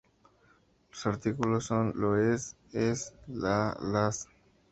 [0.89, 2.55] Los artículos son "lo", "es",
[3.27, 4.27] "la, "las".